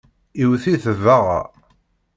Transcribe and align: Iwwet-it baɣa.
Iwwet-it 0.41 0.85
baɣa. 1.03 1.41